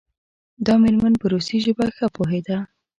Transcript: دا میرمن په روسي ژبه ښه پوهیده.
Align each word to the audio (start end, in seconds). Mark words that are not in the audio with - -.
دا 0.65 0.73
میرمن 0.83 1.13
په 1.21 1.25
روسي 1.33 1.57
ژبه 1.65 1.85
ښه 1.95 2.07
پوهیده. 2.15 2.57